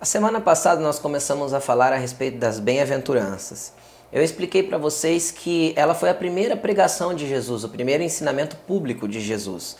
A 0.00 0.06
semana 0.06 0.40
passada 0.40 0.80
nós 0.80 0.98
começamos 0.98 1.52
a 1.52 1.60
falar 1.60 1.92
a 1.92 1.96
respeito 1.96 2.38
das 2.38 2.58
bem-aventuranças. 2.58 3.74
Eu 4.10 4.24
expliquei 4.24 4.62
para 4.62 4.78
vocês 4.78 5.30
que 5.30 5.74
ela 5.76 5.94
foi 5.94 6.08
a 6.08 6.14
primeira 6.14 6.56
pregação 6.56 7.12
de 7.12 7.28
Jesus, 7.28 7.64
o 7.64 7.68
primeiro 7.68 8.02
ensinamento 8.02 8.56
público 8.56 9.06
de 9.06 9.20
Jesus. 9.20 9.76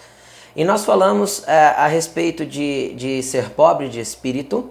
E 0.54 0.62
nós 0.62 0.84
falamos 0.84 1.42
é, 1.48 1.68
a 1.68 1.86
respeito 1.86 2.44
de, 2.44 2.92
de 2.96 3.22
ser 3.22 3.48
pobre 3.52 3.88
de 3.88 3.98
espírito 3.98 4.70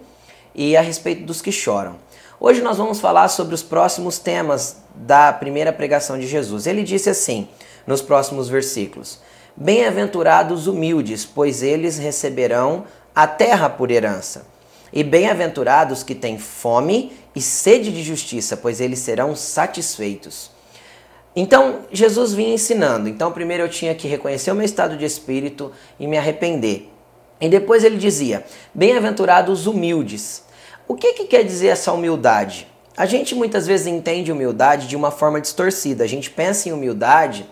e 0.53 0.77
a 0.77 0.81
respeito 0.81 1.23
dos 1.23 1.41
que 1.41 1.51
choram. 1.51 1.95
Hoje 2.39 2.61
nós 2.61 2.77
vamos 2.77 2.99
falar 2.99 3.27
sobre 3.27 3.55
os 3.55 3.63
próximos 3.63 4.19
temas 4.19 4.77
da 4.93 5.33
primeira 5.33 5.73
pregação 5.73 6.19
de 6.19 6.27
Jesus. 6.27 6.67
Ele 6.67 6.83
disse 6.83 7.09
assim, 7.09 7.47
nos 7.87 8.03
próximos 8.03 8.47
versículos: 8.47 9.19
Bem-aventurados 9.57 10.67
humildes, 10.67 11.25
pois 11.25 11.63
eles 11.63 11.97
receberão 11.97 12.83
a 13.15 13.25
terra 13.25 13.67
por 13.67 13.89
herança. 13.89 14.58
E 14.91 15.03
bem-aventurados 15.03 16.03
que 16.03 16.15
têm 16.15 16.37
fome 16.37 17.11
e 17.35 17.41
sede 17.41 17.91
de 17.91 18.03
justiça, 18.03 18.57
pois 18.57 18.81
eles 18.81 18.99
serão 18.99 19.35
satisfeitos. 19.35 20.51
Então, 21.35 21.81
Jesus 21.91 22.33
vinha 22.33 22.53
ensinando. 22.53 23.07
Então, 23.07 23.31
primeiro 23.31 23.63
eu 23.63 23.69
tinha 23.69 23.93
que 23.93 24.07
reconhecer 24.07 24.51
o 24.51 24.55
meu 24.55 24.65
estado 24.65 24.97
de 24.97 25.05
espírito 25.05 25.71
e 25.99 26.07
me 26.07 26.17
arrepender. 26.17 26.91
E 27.39 27.47
depois 27.47 27.83
ele 27.83 27.97
dizia: 27.97 28.43
Bem-aventurados 28.73 29.67
humildes. 29.67 30.43
O 30.87 30.95
que, 30.95 31.13
que 31.13 31.25
quer 31.25 31.43
dizer 31.43 31.67
essa 31.67 31.93
humildade? 31.93 32.67
A 32.97 33.05
gente 33.05 33.33
muitas 33.35 33.65
vezes 33.65 33.87
entende 33.87 34.31
humildade 34.31 34.87
de 34.87 34.95
uma 34.95 35.11
forma 35.11 35.39
distorcida. 35.39 36.03
A 36.03 36.07
gente 36.07 36.29
pensa 36.29 36.67
em 36.67 36.73
humildade 36.73 37.45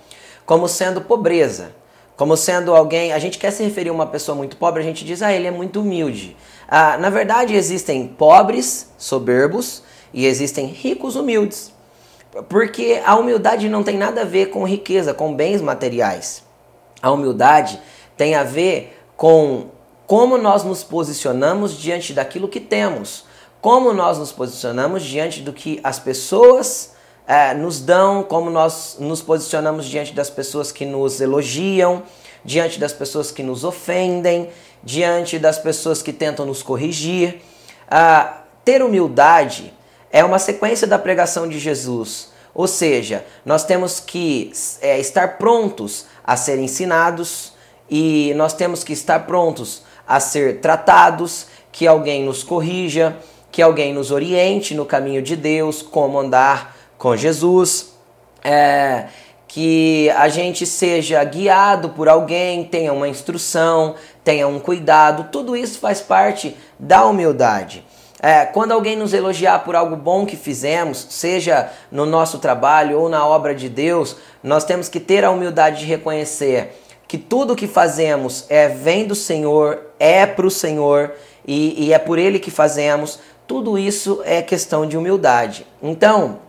como 0.46 0.68
sendo 0.68 1.02
pobreza, 1.02 1.72
como 2.18 2.36
sendo 2.36 2.76
alguém. 2.76 3.14
A 3.14 3.20
gente 3.20 3.38
quer 3.38 3.52
se 3.52 3.64
referir 3.64 3.90
a 3.90 3.94
uma 3.94 4.08
pessoa 4.08 4.36
muito 4.36 4.58
pobre, 4.58 4.82
a 4.82 4.86
gente 4.86 5.06
diz, 5.06 5.22
ah, 5.22 5.32
ele 5.32 5.48
é 5.48 5.52
muito 5.52 5.80
humilde. 5.80 6.36
Ah, 6.68 6.98
na 6.98 7.10
verdade, 7.10 7.56
existem 7.56 8.08
pobres, 8.08 8.92
soberbos, 8.98 9.84
e 10.14 10.26
existem 10.26 10.66
ricos, 10.66 11.16
humildes. 11.16 11.72
Porque 12.50 13.02
a 13.06 13.16
humildade 13.16 13.70
não 13.70 13.84
tem 13.84 13.98
nada 13.98 14.22
a 14.22 14.26
ver 14.26 14.48
com 14.48 14.68
riqueza, 14.68 15.14
com 15.14 15.34
bens 15.34 15.62
materiais. 15.62 16.44
A 17.02 17.12
humildade 17.12 17.80
tem 18.18 18.36
a 18.36 18.44
ver 18.44 19.00
com 19.16 19.68
como 20.08 20.38
nós 20.38 20.64
nos 20.64 20.84
posicionamos 20.84 21.78
diante 21.78 22.14
daquilo 22.14 22.48
que 22.48 22.60
temos, 22.60 23.26
como 23.62 23.94
nós 23.94 24.18
nos 24.18 24.32
posicionamos 24.32 25.04
diante 25.04 25.42
do 25.42 25.52
que 25.52 25.80
as 25.84 26.00
pessoas 26.00 26.96
é, 27.28 27.54
nos 27.54 27.82
dão, 27.82 28.24
como 28.24 28.50
nós 28.50 28.96
nos 29.00 29.22
posicionamos 29.22 29.86
diante 29.86 30.14
das 30.14 30.30
pessoas 30.30 30.72
que 30.72 30.86
nos 30.86 31.20
elogiam, 31.20 32.04
diante 32.46 32.80
das 32.80 32.94
pessoas 32.94 33.32
que 33.32 33.44
nos 33.44 33.66
ofendem, 33.66 34.50
diante 34.82 35.38
das 35.38 35.60
pessoas 35.60 36.02
que 36.02 36.14
tentam 36.14 36.46
nos 36.46 36.64
corrigir. 36.64 37.42
Ah, 37.92 38.44
ter 38.64 38.82
humildade 38.82 39.74
é 40.10 40.24
uma 40.24 40.40
sequência 40.40 40.88
da 40.88 40.98
pregação 40.98 41.50
de 41.50 41.60
Jesus. 41.60 42.30
Ou 42.56 42.68
seja, 42.68 43.26
nós 43.46 43.66
temos 43.66 44.00
que 44.00 44.52
é, 44.82 44.98
estar 44.98 45.38
prontos 45.38 46.06
a 46.24 46.38
ser 46.38 46.58
ensinados 46.58 47.54
e 47.90 48.34
nós 48.38 48.54
temos 48.54 48.84
que 48.86 48.94
estar 48.94 49.28
prontos 49.28 49.84
a 50.08 50.20
ser 50.22 50.62
tratados, 50.62 51.48
que 51.72 51.86
alguém 51.86 52.24
nos 52.24 52.42
corrija, 52.42 53.18
que 53.52 53.62
alguém 53.62 53.94
nos 53.94 54.12
oriente 54.12 54.74
no 54.74 54.86
caminho 54.86 55.22
de 55.22 55.36
Deus, 55.36 55.82
como 55.82 56.20
andar 56.20 56.77
com 56.98 57.16
Jesus. 57.16 57.94
É, 58.44 59.06
que 59.48 60.10
a 60.12 60.28
gente 60.28 60.66
seja 60.66 61.24
guiado 61.24 61.90
por 61.90 62.10
alguém, 62.10 62.66
tenha 62.66 62.92
uma 62.92 63.08
instrução, 63.08 63.96
tenha 64.24 64.48
um 64.48 64.60
cuidado, 64.60 65.30
tudo 65.32 65.56
isso 65.56 65.80
faz 65.80 66.02
parte 66.02 66.56
da 66.78 67.06
humildade. 67.06 67.84
É, 68.22 68.46
quando 68.46 68.72
alguém 68.72 68.96
nos 68.96 69.14
elogiar 69.14 69.60
por 69.64 69.76
algo 69.76 69.96
bom 69.96 70.26
que 70.26 70.36
fizemos, 70.36 71.08
seja 71.10 71.72
no 71.92 72.06
nosso 72.06 72.40
trabalho 72.40 73.00
ou 73.00 73.08
na 73.08 73.26
obra 73.26 73.56
de 73.56 73.70
Deus, 73.70 74.18
nós 74.44 74.64
temos 74.64 74.90
que 74.90 75.00
ter 75.00 75.24
a 75.24 75.32
humildade 75.32 75.80
de 75.80 75.86
reconhecer 75.86 76.82
que 77.08 77.18
tudo 77.18 77.56
que 77.56 77.68
fazemos 77.68 78.46
é 78.50 78.68
vem 78.68 79.06
do 79.06 79.16
Senhor, 79.16 79.80
é 80.00 80.26
para 80.26 80.46
o 80.46 80.52
Senhor 80.52 81.14
e, 81.48 81.86
e 81.86 81.94
é 81.94 82.00
por 82.00 82.20
Ele 82.20 82.38
que 82.38 82.52
fazemos. 82.52 83.20
Tudo 83.46 83.78
isso 83.78 84.22
é 84.26 84.42
questão 84.42 84.86
de 84.86 84.98
humildade. 84.98 85.66
Então, 85.82 86.40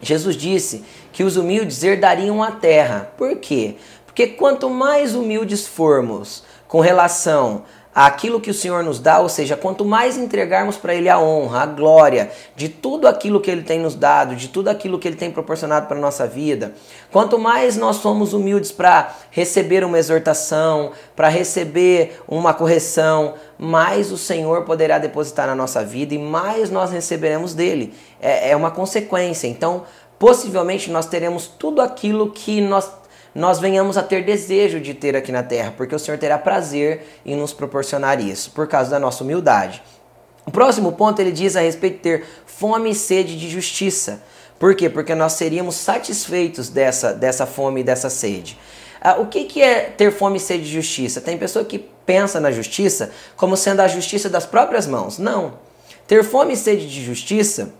Jesus 0.00 0.36
disse 0.36 0.84
que 1.12 1.24
os 1.24 1.36
humildes 1.36 1.82
herdariam 1.82 2.42
a 2.42 2.50
terra. 2.50 3.12
Por 3.16 3.36
quê? 3.36 3.76
Porque 4.06 4.28
quanto 4.28 4.70
mais 4.70 5.14
humildes 5.14 5.66
formos 5.66 6.42
com 6.66 6.80
relação 6.80 7.62
àquilo 8.06 8.40
que 8.40 8.48
o 8.48 8.54
Senhor 8.54 8.84
nos 8.84 9.00
dá, 9.00 9.18
ou 9.18 9.28
seja, 9.28 9.56
quanto 9.56 9.84
mais 9.84 10.16
entregarmos 10.16 10.76
para 10.76 10.94
Ele 10.94 11.08
a 11.08 11.18
honra, 11.18 11.62
a 11.62 11.66
glória 11.66 12.30
de 12.54 12.68
tudo 12.68 13.08
aquilo 13.08 13.40
que 13.40 13.50
Ele 13.50 13.62
tem 13.62 13.80
nos 13.80 13.96
dado, 13.96 14.36
de 14.36 14.46
tudo 14.46 14.68
aquilo 14.68 15.00
que 15.00 15.08
Ele 15.08 15.16
tem 15.16 15.32
proporcionado 15.32 15.88
para 15.88 15.96
a 15.96 16.00
nossa 16.00 16.24
vida, 16.24 16.74
quanto 17.10 17.40
mais 17.40 17.76
nós 17.76 17.96
somos 17.96 18.32
humildes 18.32 18.70
para 18.70 19.12
receber 19.32 19.82
uma 19.82 19.98
exortação, 19.98 20.92
para 21.16 21.26
receber 21.28 22.22
uma 22.28 22.54
correção, 22.54 23.34
mais 23.58 24.12
o 24.12 24.16
Senhor 24.16 24.62
poderá 24.62 25.00
depositar 25.00 25.48
na 25.48 25.56
nossa 25.56 25.84
vida 25.84 26.14
e 26.14 26.18
mais 26.18 26.70
nós 26.70 26.92
receberemos 26.92 27.52
dele. 27.52 27.92
É, 28.20 28.50
é 28.50 28.56
uma 28.56 28.70
consequência. 28.70 29.48
Então, 29.48 29.82
possivelmente 30.20 30.88
nós 30.88 31.06
teremos 31.06 31.48
tudo 31.48 31.82
aquilo 31.82 32.30
que 32.30 32.60
nós 32.60 32.88
nós 33.34 33.58
venhamos 33.58 33.96
a 33.96 34.02
ter 34.02 34.24
desejo 34.24 34.80
de 34.80 34.94
ter 34.94 35.16
aqui 35.16 35.30
na 35.30 35.42
terra, 35.42 35.72
porque 35.76 35.94
o 35.94 35.98
Senhor 35.98 36.18
terá 36.18 36.38
prazer 36.38 37.20
em 37.24 37.36
nos 37.36 37.52
proporcionar 37.52 38.20
isso, 38.20 38.50
por 38.50 38.66
causa 38.66 38.90
da 38.90 38.98
nossa 38.98 39.22
humildade. 39.22 39.82
O 40.46 40.50
próximo 40.50 40.92
ponto 40.92 41.20
ele 41.20 41.30
diz 41.30 41.56
a 41.56 41.60
respeito 41.60 41.96
de 41.96 42.02
ter 42.02 42.24
fome 42.46 42.90
e 42.90 42.94
sede 42.94 43.38
de 43.38 43.50
justiça. 43.50 44.22
Por 44.58 44.74
quê? 44.74 44.88
Porque 44.88 45.14
nós 45.14 45.34
seríamos 45.34 45.76
satisfeitos 45.76 46.68
dessa, 46.68 47.12
dessa 47.12 47.46
fome 47.46 47.82
e 47.82 47.84
dessa 47.84 48.10
sede. 48.10 48.58
Ah, 49.00 49.16
o 49.20 49.26
que, 49.26 49.44
que 49.44 49.62
é 49.62 49.80
ter 49.82 50.10
fome 50.10 50.38
e 50.38 50.40
sede 50.40 50.64
de 50.64 50.72
justiça? 50.72 51.20
Tem 51.20 51.38
pessoa 51.38 51.64
que 51.64 51.78
pensa 51.78 52.40
na 52.40 52.50
justiça 52.50 53.10
como 53.36 53.56
sendo 53.56 53.80
a 53.80 53.88
justiça 53.88 54.28
das 54.28 54.46
próprias 54.46 54.86
mãos. 54.86 55.18
Não. 55.18 55.54
Ter 56.06 56.24
fome 56.24 56.54
e 56.54 56.56
sede 56.56 56.88
de 56.88 57.04
justiça 57.04 57.72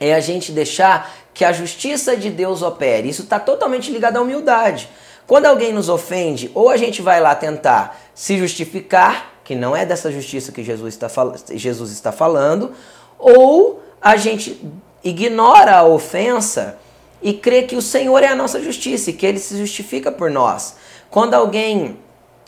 é 0.00 0.14
a 0.14 0.20
gente 0.20 0.50
deixar 0.50 1.14
que 1.34 1.44
a 1.44 1.52
justiça 1.52 2.16
de 2.16 2.30
Deus 2.30 2.62
opere. 2.62 3.08
Isso 3.08 3.22
está 3.22 3.40
totalmente 3.40 3.90
ligado 3.90 4.16
à 4.16 4.22
humildade. 4.22 4.88
Quando 5.26 5.46
alguém 5.46 5.72
nos 5.72 5.88
ofende, 5.88 6.50
ou 6.54 6.70
a 6.70 6.76
gente 6.76 7.02
vai 7.02 7.20
lá 7.20 7.34
tentar 7.34 8.00
se 8.14 8.38
justificar, 8.38 9.34
que 9.42 9.54
não 9.54 9.76
é 9.76 9.84
dessa 9.84 10.10
justiça 10.12 10.52
que 10.52 10.62
Jesus 10.62 10.94
está, 10.94 11.08
Jesus 11.52 11.90
está 11.90 12.12
falando, 12.12 12.72
ou 13.18 13.82
a 14.00 14.16
gente 14.16 14.62
ignora 15.02 15.76
a 15.76 15.84
ofensa 15.84 16.78
e 17.20 17.32
crê 17.32 17.62
que 17.62 17.76
o 17.76 17.82
Senhor 17.82 18.22
é 18.22 18.28
a 18.28 18.36
nossa 18.36 18.62
justiça 18.62 19.10
e 19.10 19.12
que 19.12 19.26
Ele 19.26 19.38
se 19.38 19.56
justifica 19.58 20.12
por 20.12 20.30
nós. 20.30 20.76
Quando 21.10 21.34
alguém 21.34 21.98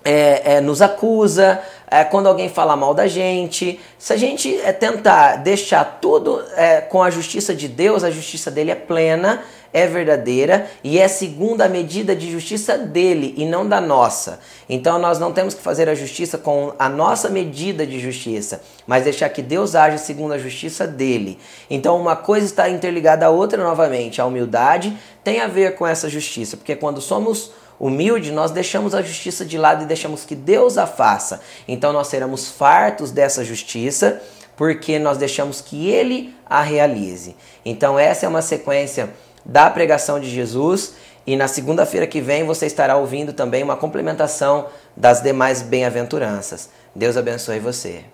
é, 0.06 0.54
é, 0.54 0.60
nos 0.60 0.80
acusa, 0.80 1.60
é, 1.90 2.04
quando 2.04 2.28
alguém 2.28 2.48
fala 2.48 2.76
mal 2.76 2.94
da 2.94 3.08
gente. 3.08 3.80
Se 3.98 4.12
a 4.12 4.16
gente 4.16 4.56
é, 4.60 4.72
tentar 4.72 5.36
deixar 5.36 5.98
tudo 6.00 6.40
é, 6.56 6.80
com 6.80 7.02
a 7.02 7.10
justiça 7.10 7.52
de 7.52 7.66
Deus, 7.66 8.04
a 8.04 8.10
justiça 8.10 8.48
dele 8.48 8.70
é 8.70 8.76
plena, 8.76 9.42
é 9.76 9.86
verdadeira 9.86 10.70
e 10.82 10.98
é 10.98 11.06
segundo 11.06 11.60
a 11.60 11.68
medida 11.68 12.16
de 12.16 12.32
justiça 12.32 12.78
dele 12.78 13.34
e 13.36 13.44
não 13.44 13.68
da 13.68 13.78
nossa. 13.78 14.40
Então 14.70 14.98
nós 14.98 15.18
não 15.18 15.34
temos 15.34 15.52
que 15.52 15.60
fazer 15.60 15.86
a 15.86 15.94
justiça 15.94 16.38
com 16.38 16.72
a 16.78 16.88
nossa 16.88 17.28
medida 17.28 17.86
de 17.86 18.00
justiça, 18.00 18.62
mas 18.86 19.04
deixar 19.04 19.28
que 19.28 19.42
Deus 19.42 19.74
age 19.74 19.98
segundo 19.98 20.32
a 20.32 20.38
justiça 20.38 20.86
dele. 20.86 21.38
Então 21.68 22.00
uma 22.00 22.16
coisa 22.16 22.46
está 22.46 22.70
interligada 22.70 23.26
à 23.26 23.28
outra 23.28 23.62
novamente. 23.62 24.18
A 24.18 24.24
humildade 24.24 24.96
tem 25.22 25.42
a 25.42 25.46
ver 25.46 25.74
com 25.74 25.86
essa 25.86 26.08
justiça, 26.08 26.56
porque 26.56 26.74
quando 26.74 27.02
somos 27.02 27.52
humilde, 27.78 28.32
nós 28.32 28.50
deixamos 28.50 28.94
a 28.94 29.02
justiça 29.02 29.44
de 29.44 29.58
lado 29.58 29.82
e 29.82 29.86
deixamos 29.86 30.24
que 30.24 30.34
Deus 30.34 30.78
a 30.78 30.86
faça. 30.86 31.42
Então 31.68 31.92
nós 31.92 32.06
seremos 32.06 32.48
fartos 32.48 33.10
dessa 33.10 33.44
justiça, 33.44 34.22
porque 34.56 34.98
nós 34.98 35.18
deixamos 35.18 35.60
que 35.60 35.90
Ele 35.90 36.34
a 36.46 36.62
realize. 36.62 37.36
Então 37.62 37.98
essa 37.98 38.24
é 38.24 38.28
uma 38.30 38.40
sequência 38.40 39.10
da 39.46 39.70
pregação 39.70 40.20
de 40.20 40.28
Jesus. 40.28 40.94
E 41.26 41.36
na 41.36 41.48
segunda-feira 41.48 42.06
que 42.06 42.20
vem 42.20 42.44
você 42.44 42.66
estará 42.66 42.96
ouvindo 42.96 43.32
também 43.32 43.62
uma 43.62 43.76
complementação 43.76 44.66
das 44.96 45.22
demais 45.22 45.62
bem-aventuranças. 45.62 46.68
Deus 46.94 47.16
abençoe 47.16 47.58
você. 47.58 48.04